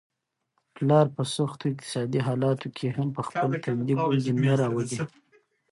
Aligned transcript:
پلار 0.75 1.05
په 1.15 1.23
سختو 1.35 1.63
اقتصادي 1.71 2.19
حالاتو 2.27 2.67
کي 2.77 2.87
هم 2.95 3.07
په 3.17 3.21
خپل 3.27 3.49
تندي 3.65 3.93
ګونجې 4.01 4.33
نه 4.43 4.53
راولي. 4.61 4.99